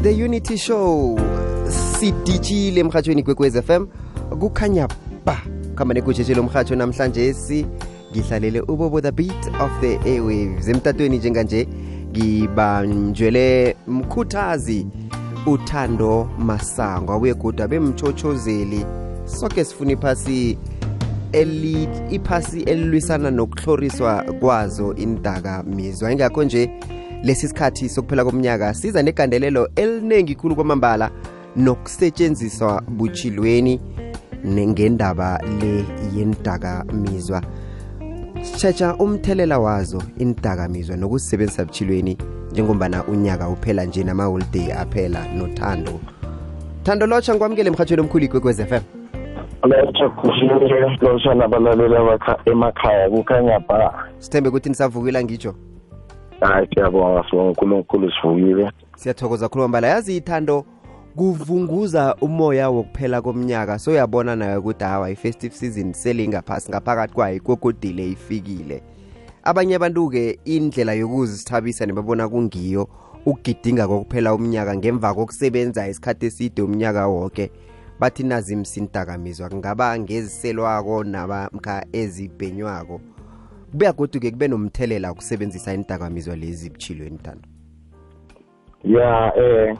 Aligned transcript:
the 0.00 0.12
unity 0.12 0.56
show. 0.56 1.18
Siditshile 1.68 2.80
emhatshweni 2.80 3.22
kwekwez 3.22 3.60
fm 3.62 3.86
kukhanya 4.40 4.88
ba 5.24 5.42
kuhamba 5.74 5.94
negujetshe 5.94 6.34
lomhatsho 6.34 6.76
namhlanje 6.76 7.34
si. 7.34 7.66
Ngihlalele 8.12 8.60
ubobo 8.60 9.00
the 9.00 9.12
beat 9.12 9.46
of 9.60 9.70
the 9.80 9.98
airwaves. 10.04 10.68
Emtatweni 10.68 11.18
njenganje 11.18 11.68
ngibanjwele 12.10 13.76
mkhuthazi 13.86 14.86
uthando 15.46 16.28
masango 16.38 17.12
abuye 17.12 17.34
kudwa 17.34 17.68
bemtshotshozeli 17.68 18.86
soke 19.24 19.64
sifuna 19.64 19.92
iphasi 19.92 20.58
iphasi 22.10 22.60
elilwisana 22.62 23.30
nokuhloriswa 23.30 24.24
kwazo 24.40 24.94
indakamizwa 24.94 26.12
ingakho 26.12 26.44
nje 26.44 26.70
lesi 27.22 27.48
sikhathi 27.48 27.88
sokuphela 27.88 28.24
komnyaka 28.24 28.74
siza 28.74 29.02
negandelelo 29.02 29.68
eliningi 29.76 30.34
khulu 30.34 30.54
kwamambala 30.54 31.10
nokusetshenziswa 31.56 32.82
buchilweni 32.88 33.80
ngendaba 34.46 35.40
le 35.60 35.84
yendakamizwa 36.16 37.42
sitshetsha 38.42 38.94
umthelela 38.94 39.58
wazo 39.58 40.02
indakamizwa 40.18 40.96
nokusebenzisa 40.96 41.64
buchilweni 41.64 42.18
njengombana 42.50 43.04
unyaka 43.04 43.48
uphela 43.48 43.84
nje 43.84 44.04
namaholiday 44.04 44.72
aphela 44.72 45.26
nothando. 45.34 46.00
Thando 46.82 47.06
lotsha 47.06 47.32
ngikwamukele 47.32 47.68
emhathweni 47.68 48.02
omkhulu 48.02 48.24
ikwekwez 48.24 48.60
f 48.60 48.72
m. 48.72 48.82
Lotsha 49.62 50.08
kuhlile 50.08 50.98
lotsha 51.00 51.34
nabalalela 51.34 52.00
abakha 52.00 52.38
emakhaya 52.44 53.10
kukhanya 53.10 53.60
ba 53.60 54.08
sithembe 54.18 54.48
ukuthi 54.48 54.68
nisavukile 54.68 55.24
ngitsho 55.24 55.54
hayi 56.46 56.68
siyabonga 56.74 57.24
sibonga 57.30 57.48
unkulunkulu 57.48 58.12
sivukile 58.12 58.72
siyathokoza 58.96 59.48
khulu 59.48 59.68
mbala 59.68 59.88
yazi 59.88 60.16
ithando 60.16 60.64
kuvunguza 61.16 62.16
umoya 62.20 62.70
wokuphela 62.70 63.22
komnyaka. 63.22 63.78
Soyabona 63.78 64.36
nayo 64.36 64.60
ukuthi 64.60 64.84
hawa 64.84 65.10
i-festive 65.10 65.54
season 65.54 65.92
selingaphasi 65.92 66.70
ngaphakathi 66.70 67.14
kwayo 67.14 67.36
ikokodile 67.36 68.10
ifikile. 68.10 68.82
Abanye 69.42 69.74
abantu-ke 69.74 70.38
indlela 70.44 70.92
yokuzithabisa 70.92 71.86
nebabona 71.86 72.28
kungiyo 72.28 72.88
ukugidinga 73.26 73.88
kokuphela 73.88 74.34
umnyaka 74.34 74.76
ngemva 74.76 75.14
kokusebenza 75.14 75.88
isikhathi 75.88 76.26
eside 76.26 76.62
umnyaka 76.62 77.06
wonke 77.06 77.50
bathi 78.00 78.22
nazi 78.22 78.56
msintakamizwa 78.56 79.48
kungaba 79.48 79.98
ngeziselwako 79.98 81.04
namkha 81.04 81.84
ezibhenywako. 81.92 83.00
Kubuya 83.72 83.92
godu-ke 83.92 84.30
kube 84.30 84.48
nomthelela 84.48 85.08
wokusebenzisa 85.08 85.74
intakamizwa 85.74 86.36
lezi 86.36 86.70
buchilweni 86.70 87.18
thando 87.18 87.48
ya 88.84 89.32
eh 89.36 89.76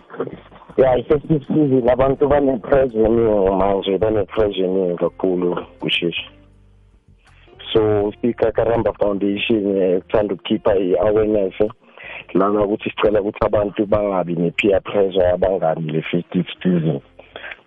ya 0.77 0.97
i-festive 0.97 1.45
season 1.47 1.89
abantu 1.89 2.29
bane-pressure 2.29 3.05
eningi 3.05 3.51
manje 3.51 3.98
bane-pressure 3.98 4.65
eningi 4.65 4.97
kakhulu 4.97 5.67
kushishi. 5.81 6.31
So 7.73 8.13
sikakaramba 8.20 8.93
foundation 8.93 9.77
eh, 9.77 10.03
kuthanda 10.03 10.35
ukukhipha 10.35 10.77
i-awareness 10.77 11.55
lana 12.35 12.65
ukuthi 12.65 12.91
sicela 12.91 13.20
ukuthi 13.20 13.47
abantu 13.47 13.87
bangabi 13.87 14.35
ne-peer 14.35 14.81
pressure 14.83 15.31
abangani 15.31 15.93
le-festive 15.93 16.48
season 16.63 17.01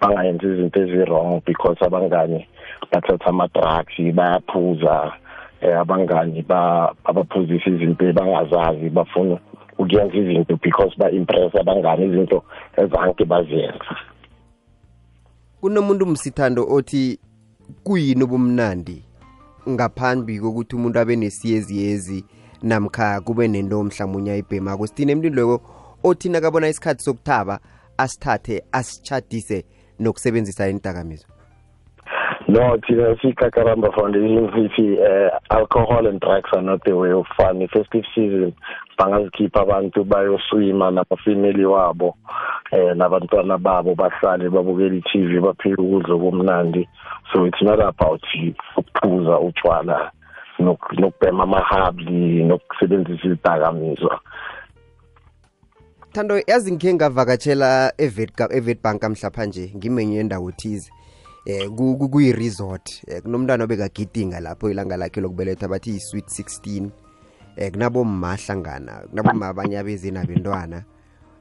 bangayenzi 0.02 0.46
izinto 0.46 0.82
ezi-wrong 0.82 1.42
because 1.46 1.86
abangani 1.86 2.48
bathatha 2.92 3.26
ama-drugs 3.26 4.14
bayaphuza. 4.14 5.14
Eh, 5.66 5.80
abangani 5.80 6.46
abaphuzisa 7.04 7.70
izinto 7.70 8.14
bangazazi 8.14 8.90
bafuna 8.90 9.40
ukuyenza 9.78 10.18
izinto 10.18 10.60
because 10.62 10.94
ba-impress 10.98 11.56
abangani 11.56 12.06
izinto 12.06 12.44
ezanke 12.78 13.26
baziyenza 13.26 13.96
kunomuntu 15.62 16.06
msithando 16.06 16.68
othi 16.70 17.20
kuyini 17.84 18.24
ubumnandi 18.24 19.04
ngaphambi 19.70 20.40
kokuthi 20.40 20.76
umuntu 20.76 21.00
abe 21.00 21.16
nesiyeziyezi 21.16 22.26
namkha 22.64 23.22
kube 23.22 23.48
nento 23.48 23.84
mhlawumunye 23.84 24.32
ayibhemako? 24.32 24.88
Sithini 24.88 25.12
emntwini 25.12 25.36
loko 25.36 25.62
othi 26.04 26.30
nakabona 26.30 26.70
isikhathi 26.70 27.04
sokuthaba 27.04 27.60
asithathe 27.98 28.64
asitshadise 28.72 29.66
nokusebenzisa 30.00 30.70
indakamizwa 30.70 31.35
no 32.48 32.78
thina 32.78 33.18
sikakaramba 33.22 33.92
foundation 33.92 34.50
sithi 34.54 34.98
uh, 35.00 35.40
alcohol 35.50 36.08
and 36.08 36.20
drugs 36.20 36.50
are 36.54 36.62
not 36.62 36.84
the 36.86 36.96
way 36.96 37.12
of 37.12 37.26
fun. 37.38 37.62
I-festive 37.62 38.06
season 38.14 38.54
bangazikhipha 38.98 39.62
abantu 39.62 40.04
bayoswima 40.04 40.92
nabafamily 40.92 41.66
wabo 41.66 42.18
eh 42.72 42.96
nabantwana 42.96 43.58
babo 43.58 43.96
bahlale 43.96 44.50
babukela 44.50 44.96
i-TV 44.96 45.40
baphile 45.40 45.76
ukudla 45.76 46.18
komnandi 46.18 46.88
so 47.34 47.46
it's 47.46 47.62
not 47.62 47.80
about 47.80 48.22
ukuphuza 48.78 49.40
utshwala 49.40 50.12
nokubhema 50.60 51.44
amahabli 51.44 52.44
nokusebenzisa 52.44 53.28
izidakamizwa. 53.28 54.20
Thando 56.12 56.42
yazi 56.48 56.72
ngikhe 56.72 56.94
ngavakatshela 56.94 57.94
evetbank 57.98 59.04
mhlapha 59.04 59.46
nje 59.46 59.72
ngimenye 59.76 60.20
endawo 60.20 60.52
thize. 60.52 60.92
Eh 61.46 61.70
kuyi-resort 61.70 63.04
eh, 63.08 63.22
kunomntwana 63.22 63.64
obekagidinga 63.64 64.40
lapho 64.40 64.70
ilanga 64.70 64.98
lakhe 64.98 65.22
lokubelethwa 65.22 65.70
bathi 65.70 65.90
yi-sweet 65.90 66.26
16 66.26 66.90
eh 67.56 67.72
kunabomma 67.72 68.36
hlangana 68.36 68.94
kunabomma 69.10 69.48
abanye 69.48 69.80
abeze 69.80 70.12
nabentwana. 70.12 70.84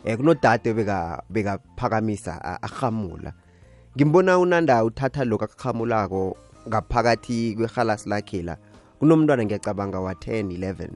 Eh 0.04 0.16
kunodade 0.16 0.74
beka 0.74 1.22
bekaphakamisa 1.30 2.62
ahamula 2.62 3.32
ngimbona 3.96 4.38
unanda 4.38 4.84
uthatha 4.84 5.24
lokho 5.24 5.44
akuhamulako 5.44 6.36
ngaphakathi 6.68 7.54
kwehalasi 7.56 8.08
lakhe 8.08 8.42
la. 8.42 8.56
Kunomntwana 8.98 9.44
ngiyacabanga 9.44 10.00
wa 10.00 10.12
10 10.12 10.42
11 10.42 10.88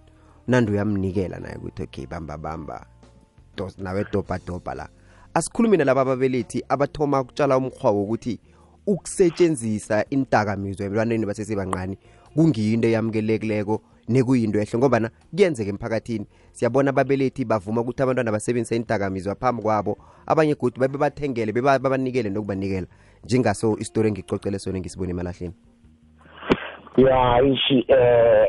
nandi 0.48 0.72
uyamnikela 0.72 1.38
naye 1.38 1.56
ukuthi 1.56 1.82
okay 1.82 2.06
bamba 2.06 2.38
bamba. 2.38 2.86
Nawe 3.78 4.04
dopa 4.12 4.38
dopa 4.46 4.74
la. 4.74 4.88
Asikhulumi 5.34 5.76
nalaba 5.76 6.00
ababelethi 6.00 6.64
abathoma 6.68 7.20
ukutshala 7.20 7.56
umkhwa 7.56 7.90
wokuthi 7.90 8.40
ukusetshenziswa 8.88 10.04
intakamizwa 10.10 10.86
ebantwaneni 10.86 11.26
basesebancane 11.28 11.96
kungiyinto 12.34 12.88
eyamukelekileko 12.88 13.74
nekuyinto 14.08 14.58
ehle 14.58 14.78
ngoba 14.78 15.10
kuyenzeka 15.30 15.70
emphakathini. 15.70 16.26
Siyabona 16.52 16.90
ababelethi 16.90 17.44
bavuma 17.44 17.80
ukuthi 17.80 18.02
abantwana 18.02 18.32
basebenzise 18.32 18.76
indakamizwa 18.76 19.34
phambi 19.34 19.62
kwabo 19.62 19.98
abanye 20.26 20.54
godi 20.54 20.80
babe 20.80 20.98
bathengele 20.98 21.52
babanikele 21.52 22.30
nokubanikela. 22.30 22.86
Njengaso 23.24 23.76
isitori 23.78 24.08
engicocele 24.08 24.58
sona 24.58 24.78
ngisibone 24.78 25.10
emalahleni. 25.10 25.54
Ya 26.96 27.42
ishi 27.42 27.84
eh 27.88 28.48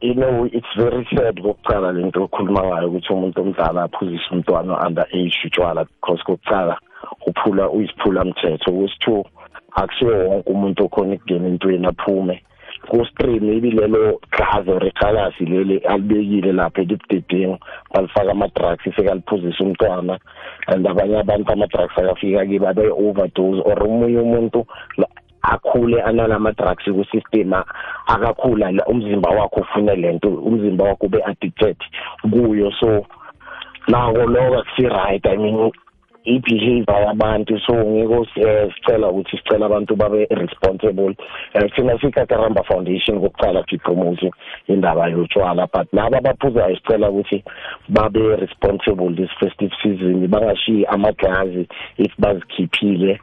you 0.00 0.14
know 0.14 0.46
it's 0.46 0.74
very 0.76 1.06
sad 1.14 1.40
kokucala 1.42 1.92
lento 1.92 2.24
okhuluma 2.24 2.62
ngayo 2.64 2.88
ukuthi 2.88 3.12
umuntu 3.12 3.40
omdala 3.40 3.82
aphuzise 3.82 4.28
umntwana 4.32 4.86
under 4.86 5.06
age 5.12 5.36
utshwala 5.46 5.84
because 5.84 6.22
kokucala 6.24 6.78
uphula 7.26 7.70
uyisiphula 7.70 8.24
mthetho. 8.24 8.72
Kwesithu 8.72 9.24
akusiwo 9.74 10.28
wonke 10.28 10.50
umuntu 10.50 10.84
okhona 10.84 11.14
ukungena 11.14 11.48
entweni 11.48 11.86
aphume. 11.86 12.42
Ku-stream 12.88 13.44
ibilelo 13.48 14.20
gazi 14.30 14.70
or 14.70 14.86
ikhalasi 14.86 15.44
leli 15.46 15.78
alibekile 15.78 16.52
lapha 16.52 16.82
elibudedeni 16.82 17.58
balifaka 17.94 18.30
ama-drugs 18.30 18.84
sekaliphuzisa 18.84 19.64
umntwana 19.64 20.18
and 20.66 20.86
abanye 20.86 21.18
abantu 21.18 21.52
ama-drugs 21.52 21.98
akafika 21.98 22.46
kibo 22.46 22.68
abe-overdose 22.68 23.62
or 23.64 23.82
omunye 23.82 24.18
umuntu 24.18 24.66
akhule 25.42 26.02
analama-drugs 26.02 26.84
ku-system 26.84 27.52
akakhula 28.06 28.72
umzimba 28.86 29.30
wakho 29.30 29.60
ufune 29.60 29.94
lento 29.96 30.28
umzimba 30.28 30.84
wakho 30.84 31.06
ube-addicted 31.06 31.76
kuyo. 32.30 32.72
So 32.80 33.06
nako 33.88 34.26
lokho 34.26 34.58
akusi-right 34.58 35.26
i 35.26 35.36
mean 35.36 35.72
i-behavior 36.24 37.00
yabantu. 37.06 37.58
So 37.66 37.74
ngiko 37.74 38.26
sicela 38.34 39.08
ukuthi 39.10 39.36
sicela 39.38 39.66
abantu 39.66 39.96
babe 39.96 40.26
responsible. 40.30 41.16
Um 41.54 41.68
thina 41.76 41.98
sikakaramba 41.98 42.64
foundation 42.64 43.20
kokuqala 43.20 43.64
sipromote 43.68 44.30
indaba 44.68 45.08
yotshwala 45.08 45.68
but 45.72 45.88
laba 45.92 46.18
abaphuzayo 46.18 46.76
sicela 46.76 47.10
ukuthi 47.10 47.44
babe 47.88 48.36
responsible 48.40 49.14
this 49.14 49.30
festive 49.40 49.72
season 49.82 50.28
bangashiyi 50.28 50.86
amagazi 50.86 51.68
if 51.98 52.12
bazikhiphile. 52.18 53.18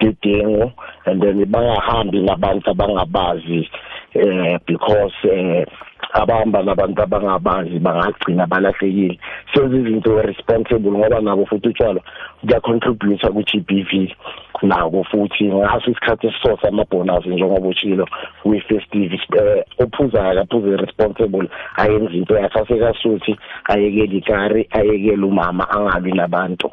Gedengu 0.00 0.72
and 1.06 1.22
then 1.22 1.44
bangahambi 1.46 2.20
nabantu 2.22 2.70
abangabazi 2.70 3.70
eh 4.14 4.58
because 4.66 5.14
eh 5.24 5.66
abahamba 6.12 6.62
nabantu 6.62 7.02
abangabazi 7.02 7.78
bangagcina 7.78 8.46
balahlekile. 8.46 9.18
Senze 9.54 9.76
izinto 9.76 10.22
responsible 10.22 10.90
ngoba 10.90 11.20
nabo 11.20 11.46
futhi 11.46 11.68
utshwala 11.68 12.00
kuyacontribute 12.40 13.28
ku-GBV 13.28 14.16
nako 14.62 15.04
futhi 15.04 15.44
ngaso 15.44 15.90
isikhathi 15.90 16.26
esisosa 16.26 16.68
amabonus 16.68 17.26
njengoba 17.26 17.68
utshilo 17.68 18.08
kwi-festive 18.42 19.14
eh, 19.38 19.64
ophuzayo 19.78 20.30
akaphuze 20.30 20.76
responsible 20.76 21.48
ayenza 21.76 22.12
into 22.12 22.34
yakhe 22.34 22.58
asekasuthi 22.60 23.38
ayekele 23.64 24.16
ikari 24.16 24.68
ayekele 24.70 25.24
umama 25.24 25.70
angabi 25.70 26.12
nabantu. 26.12 26.70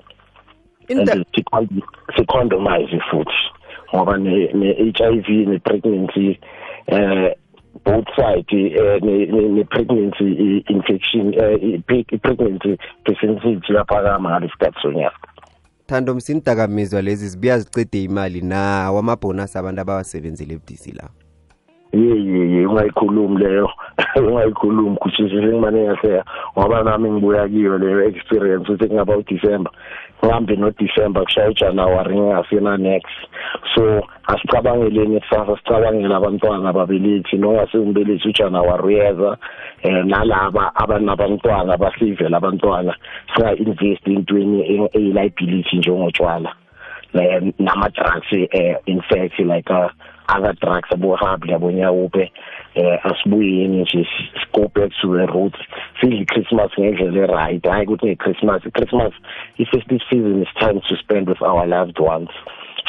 Inda- 0.87 1.11
and 1.13 1.25
sikhond- 1.35 1.83
sicondomize 2.15 2.99
futhi 3.11 3.39
ngoba 3.95 4.17
ne 4.17 4.49
ne 4.53 4.73
HIV 4.73 5.29
ne 5.47 5.59
pregnancy 5.59 6.39
eh 6.87 7.35
both 7.85 8.07
side 8.15 8.45
eh 8.53 8.99
ne 9.01 9.25
ne- 9.25 9.49
ne 9.49 9.63
pregnancy 9.63 10.23
i- 10.23 10.63
infection 10.69 11.33
eh 11.33 11.57
i- 11.63 11.77
pre- 11.87 12.05
i- 12.11 12.17
pregnancy 12.17 12.77
percentage 13.03 13.73
yaphakama 13.73 14.29
ngalesikhathi 14.29 14.81
sonyaka. 14.81 15.27
Thando 15.85 16.15
msinidakamizwa 16.15 17.01
lezi 17.01 17.27
zibuya 17.29 17.59
zicede 17.59 18.03
imali 18.03 18.41
nawo 18.41 18.99
amabhonasi 18.99 19.57
abantu 19.57 19.81
abawasebenzele 19.81 20.53
ebudisi 20.53 20.91
la. 20.91 21.09
Ye 21.93 22.23
ye 22.25 22.51
ye 22.51 22.65
ungayikhulumi 22.65 23.37
leyo. 23.43 23.69
Ungayikhulumi 24.27 24.95
kushisa 24.97 25.29
sengimane 25.29 25.83
yaseya 25.83 26.23
ngoba 26.57 26.83
nami 26.83 27.11
ngibuya 27.11 27.47
kiyo 27.49 27.77
leyo 27.77 28.03
experience 28.03 28.71
ukuthi 28.71 28.87
kungaba 28.87 29.17
uDecember 29.17 29.71
ngihambe 30.23 30.55
noDecember 30.55 31.23
kushaya 31.23 31.49
uJanuary 31.49 32.15
ngingasena 32.15 32.77
next. 32.77 33.17
So 33.75 34.01
asicabangeleni 34.27 35.19
kusasa 35.19 35.57
sicabangela 35.57 36.17
abantwana 36.17 36.69
ababelethi 36.69 37.37
nongasengibelethi 37.37 38.27
uJanuary 38.27 38.83
uyeza 38.83 39.37
eh 39.83 40.05
nalaba 40.05 40.75
abanabantwana 40.75 41.77
basivela 41.77 42.37
abantwana 42.37 42.95
singa 43.35 43.55
invest 43.55 44.07
intweni 44.07 44.89
e 44.93 44.99
liability 44.99 45.77
njengotshwala 45.77 46.53
eh, 47.13 47.53
nama 47.59 47.89
drugs 47.89 48.49
eh 48.51 48.75
in 48.85 49.01
fact 49.01 49.39
like 49.39 49.69
uh, 49.69 49.89
other 50.27 50.53
drugs 50.53 50.91
abohab 50.91 51.45
yabonyawupe 51.45 52.31
eh 52.75 53.05
asibuyeni 53.05 53.81
nje 53.81 54.07
go 54.53 54.71
back 54.75 54.91
to 55.01 55.17
the 55.17 55.25
roots 55.25 55.59
sidle 56.01 56.25
Christmas 56.25 56.71
ngendlela 56.79 57.35
right 57.35 57.63
hayi 57.63 57.85
ukuthi 57.87 58.15
Christmas 58.15 58.61
Christmas 58.73 59.13
i 59.57 59.65
festive 59.65 60.01
season. 60.09 60.41
Is 60.41 60.47
time 60.59 60.81
to 60.89 60.95
spend 60.95 61.27
with 61.27 61.41
our 61.41 61.67
loved 61.67 61.99
ones. 61.99 62.29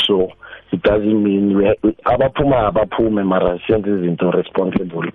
So 0.06 0.32
it 0.72 0.82
doesn't 0.82 1.22
mean 1.22 1.74
abaphuma 2.04 2.66
abaphume 2.66 3.24
mara 3.24 3.58
siyenze 3.66 3.90
izinto 3.90 4.30
responsible. 4.30 5.12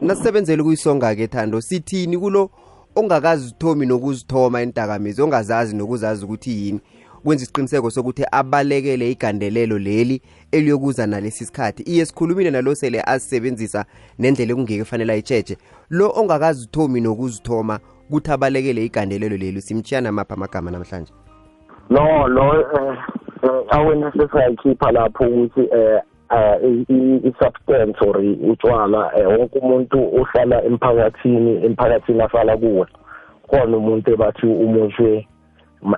Nasisebenzele 0.00 0.62
kuyisonga-ke 0.62 1.26
thando 1.26 1.60
sithini 1.60 2.18
kulo 2.18 2.50
ongakazithomi 2.96 3.86
nokuzithoma 3.86 4.62
indakamizwa 4.62 5.24
ongazazi 5.24 5.76
nokuzazi 5.76 6.24
ukuthi 6.24 6.50
yini? 6.50 6.80
Kwenza 7.24 7.42
isiqiniseko 7.44 7.90
sokuthi 7.90 8.24
abalekele 8.32 9.10
igandelelo 9.10 9.78
leli 9.78 10.22
eliyokuza 10.52 11.06
nalesi 11.06 11.44
sikhathi. 11.44 11.82
Iye 11.82 12.04
sikhulumile 12.06 12.50
nalo 12.50 12.74
sele 12.74 13.02
azisebenzisa 13.06 13.84
nendlela 14.18 14.52
ekungeke 14.52 14.84
fanele 14.84 15.12
ayitsheje 15.12 15.56
lo 15.90 16.12
ongakazithomi 16.16 17.00
nokuzithoma 17.00 17.78
kuthi 18.10 18.30
abalekele 18.32 18.84
igandelelo 18.84 19.36
leli 19.36 19.60
simtshiya 19.60 20.00
namaphi 20.00 20.32
amagama 20.34 20.70
namhlanje. 20.70 21.12
No 21.90 22.28
lo 22.28 22.60
eh, 22.60 22.98
eh, 23.42 23.50
awareness 23.70 24.14
esayikhipha 24.16 24.92
lapho 24.92 25.24
ukuthi 25.24 25.60
eh 25.60 26.00
i- 26.88 27.20
i-substance 27.28 27.98
or 28.06 28.16
utshwala 28.50 29.10
eh, 29.18 29.26
wonke 29.28 29.58
umuntu 29.58 29.98
uhlala 30.02 30.64
emphakathini 30.64 31.64
emphakathini 31.66 32.20
ahlala 32.22 32.56
kuwo 32.56 32.86
khona 33.50 33.76
umuntu 33.76 34.12
ebathi 34.12 34.46
umushwe 34.46 35.12
ma- 35.12 35.24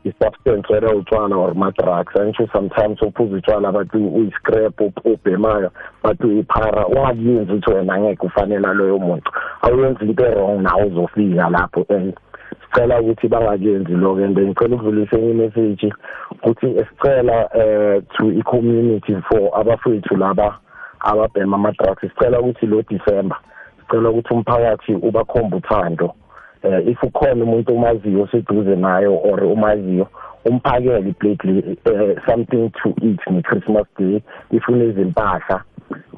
i-substance 0.05 0.69
whether 0.69 0.89
utshwala 0.95 1.37
or 1.37 1.55
ma-drugs. 1.55 2.15
Angisho 2.15 2.49
sometimes 2.53 3.01
uphuza 3.01 3.37
utshwala 3.37 3.73
bathi 3.73 3.99
uyi-scrap 3.99 4.81
up- 4.81 5.05
ubhemayo 5.05 5.71
bathi 6.03 6.27
uyiphara 6.27 6.87
ungakuyenzi 6.87 7.53
ukuthi 7.53 7.71
wena 7.71 7.95
angeke 7.95 8.27
ufanela 8.27 8.73
loyo 8.75 8.99
muntu. 8.99 9.31
Awuyenzi 9.63 10.05
into 10.05 10.27
e-wrong 10.27 10.63
nawe 10.63 10.85
uzofika 10.87 11.51
lapho. 11.51 11.87
And 11.89 12.15
sicela 12.61 13.01
ukuthi 13.01 13.29
bangakenzi 13.29 13.93
lokho. 13.93 14.25
And 14.25 14.39
ngicela 14.39 14.77
ukudlulisa 14.77 15.19
enye 15.19 15.31
imessage 15.31 15.93
ukuthi 16.31 16.67
sicela 16.85 17.49
eh 17.55 18.03
to 18.19 18.31
i-community 18.33 19.17
for 19.29 19.51
abafethu 19.61 20.17
laba 20.17 20.59
ababhema 21.01 21.57
ama-drugs. 21.57 22.01
Sicela 22.03 22.41
ukuthi 22.41 22.67
lo 22.67 22.83
December 22.83 23.37
sicela 23.81 24.11
ukuthi 24.11 24.35
umphakathi 24.35 24.95
ubakhomba 24.95 25.57
uthando. 25.57 26.15
Eh 26.63 26.89
if 26.89 27.03
ukhona 27.03 27.45
umuntu 27.45 27.75
omaziyo 27.75 28.27
seduze 28.27 28.77
nayo 28.77 29.17
or 29.25 29.45
umaziyo 29.45 30.07
umphakele 30.45 31.09
iplate 31.09 31.49
eh, 31.85 32.17
something 32.27 32.71
to 32.83 32.95
eat 33.03 33.21
nge-christmas 33.31 33.87
day 33.99 34.23
if 34.51 34.69
unezimpahla 34.69 35.65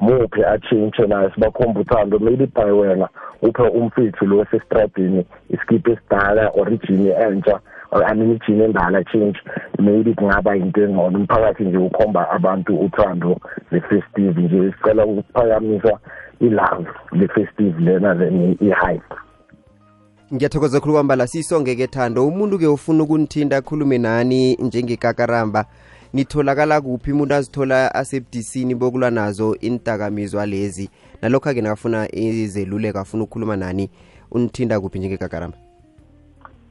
muphe 0.01 0.45
achintshe 0.45 1.07
naye 1.07 1.29
sibakhomba 1.33 1.79
uthando 1.81 2.19
maybe 2.19 2.45
by 2.45 2.71
wena 2.71 3.09
uphe 3.41 3.63
umfethu 3.63 4.25
lo 4.25 4.45
sesitradini 4.45 5.25
iskipa 5.49 5.91
esidala 5.91 6.49
or 6.53 6.73
ijini 6.73 7.09
entsha 7.09 7.59
or 7.91 8.15
mean 8.15 8.39
ijini 8.39 8.63
endala 8.63 9.03
change 9.11 9.39
maybe 9.79 10.13
kungaba 10.13 10.55
into 10.55 10.81
engcono. 10.81 11.17
Umphakathi 11.19 11.63
nje 11.63 11.77
ukhomba 11.77 12.29
abantu 12.29 12.79
uthando 12.79 13.39
le-festive 13.71 14.41
nje 14.41 14.71
sicela 14.71 15.05
ukuphakamisa 15.05 15.99
ilove 16.39 16.87
le-festive 17.11 17.79
lena 17.79 18.15
then 18.15 18.57
i-hype. 18.61 19.24
Ngiyathokoza 20.33 20.79
khulu 20.79 20.93
kwambala 20.93 21.27
siyisonge-ke 21.27 21.87
thando. 21.87 22.27
Umuntu-ke 22.27 22.67
ufuna 22.67 23.03
ukunithinta 23.03 23.57
akhulume 23.57 23.97
nani 23.97 24.55
njengekakaramba 24.55 25.65
nitholakala 26.13 26.81
kuphi? 26.81 27.11
Umuntu 27.11 27.33
azithola 27.33 27.95
asebudisini 27.95 28.75
bokulwa 28.75 29.11
nazo 29.11 29.55
indakamizwa 29.55 30.45
lezi. 30.45 30.89
Nalokho-ke 31.21 31.61
nakafuna 31.61 32.15
izeluleko 32.15 32.99
afuna 32.99 33.23
ukukhuluma 33.23 33.55
nani 33.55 33.89
unithinta 34.31 34.79
kuphi 34.79 34.99
njengekakaramba 34.99 35.57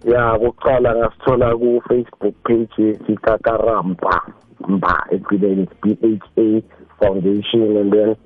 ya 0.05 0.39
kuqala 0.39 0.97
ngasithola 0.97 1.57
ku-facebook 1.57 2.35
page 2.45 2.99
sikakaramba 3.07 4.23
mba 4.69 5.07
ekugcineni 5.11 5.63
it's 5.63 5.73
b 5.83 5.97
h 6.03 6.27
a 6.37 6.63
foundation 6.99 7.77
and 7.77 7.93
then 7.93 8.17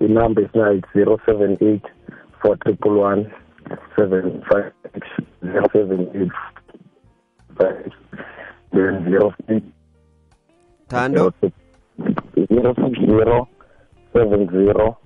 inumber 0.00 0.44
isinayo 0.44 0.74
it's 0.74 0.92
zero 0.94 1.18
seven 1.26 1.56
eight 1.60 1.82
four 2.42 2.58
triple 2.58 3.00
one. 3.00 3.26
Seven 3.96 4.42
five 4.50 4.72
six 4.94 5.06
zero 5.44 5.68
seven 5.72 6.00
eight 6.14 6.32
five 7.58 7.92
then 8.72 9.04
zero 9.04 9.34
six 9.46 9.62
tando 10.88 11.32
zero 12.48 12.74
six 12.74 12.98
zero 13.00 13.48
seven 14.12 14.48
zero 14.50 14.96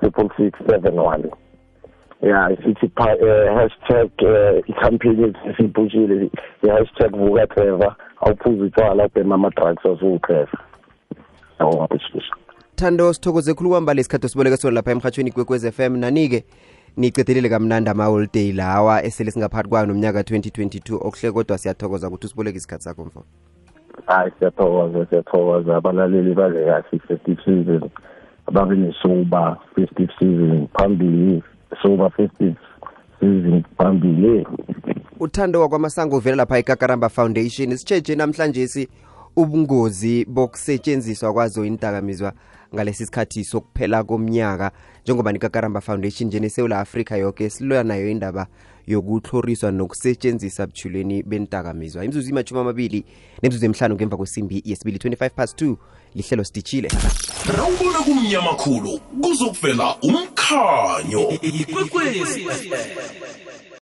triple 0.00 0.30
six 0.36 0.58
seven 0.70 0.94
one 0.94 1.30
ya 2.22 2.56
sithi 2.64 2.90
eh, 2.96 3.54
hashtag 3.54 4.10
eh, 4.18 4.62
i-campaign 4.66 5.34
esiyiphushile 5.50 6.30
i-hashtag 6.62 7.16
vuka 7.16 7.46
trevor 7.46 7.96
awuphuza 8.20 8.64
utshwala 8.64 9.06
ubhema 9.06 9.34
ama-drugs 9.34 9.84
yabonga 11.58 11.86
bhushibusha 11.86 12.34
thando 12.76 13.12
sithokoze 13.12 13.54
khulu 13.54 13.70
kwambala 13.70 14.00
isikhathi 14.00 14.26
osiboleka 14.26 14.56
sona 14.56 14.74
lapha 14.74 14.90
emhatshweni 14.90 15.32
kwekwez 15.32 15.70
FM 15.70 15.96
nani-ke 15.96 16.44
nicedelele 16.96 17.48
kamnandi 17.48 17.90
ama-holiday 17.90 18.52
lawa 18.52 19.04
esele 19.04 19.30
singaphakathi 19.30 19.68
kwayo 19.68 19.86
nomnyaka 19.86 20.20
2022 20.20 20.94
okuhle 20.94 21.32
kodwa 21.32 21.58
siyathokoza 21.58 22.08
ukuthi 22.08 22.26
usiboleke 22.26 22.58
isikhathi 22.58 22.84
sakho 22.84 23.04
mfo. 23.04 23.24
Hayi 24.06 24.32
siyathokoza 24.38 25.06
siyathokoza. 25.06 25.76
Abalaleli 25.76 26.34
badle 26.34 26.64
kahle 26.64 26.84
i-festive 26.92 27.42
season 27.44 27.90
ababe 28.46 28.76
nesoba 28.76 29.56
festive 29.74 30.12
season 30.18 30.68
phambili 30.78 31.42
soba 31.82 32.10
festive 32.10 32.56
season 33.20 33.62
phambili. 33.78 34.46
Uthando 35.20 35.60
wakwamasango 35.60 36.16
uvela 36.16 36.36
lapha 36.36 36.58
ekakaramba 36.58 37.08
foundation. 37.08 37.76
Sitsheje 37.76 38.14
namhlanje 38.14 38.68
si 38.68 38.88
ubungozi 39.36 40.24
bokusetshenziswa 40.24 41.32
kwazo 41.32 41.64
indakamizwa 41.64 42.32
ngalesi 42.74 43.06
sikhathi 43.06 43.44
sokuphela 43.44 44.04
komnyaka 44.04 44.70
njengoba 45.02 45.32
nikakaramba 45.32 45.80
foundation 45.80 46.26
nje 46.26 46.40
nesewula 46.40 46.80
afrika 46.80 47.16
yoke 47.16 47.50
siloya 47.50 47.84
nayo 47.84 48.10
indaba 48.10 48.46
yokuhloriswa 48.86 49.70
nokusetshenziswa 49.70 50.66
buthulweni 50.66 51.22
bentakamizwa 51.22 52.04
imzuzu 52.04 52.30
imashumi 52.30 52.60
amabili 52.60 53.04
nemzuzu 53.42 53.66
emhlanu 53.66 53.94
ngemva 53.94 54.16
kwesimbi 54.16 54.62
yesibili 54.64 54.98
25 54.98 55.30
past 55.30 55.62
2 55.62 55.76
lihlelo 56.14 56.44
sitishile 56.44 56.88
rawubona 57.56 57.98
kumnyama 57.98 58.54
khulu 58.54 59.00
kuzokuvela 59.22 59.96
umkhanyo. 60.02 61.30
Ikwekwezi. 61.42 62.40
FM 62.40 63.45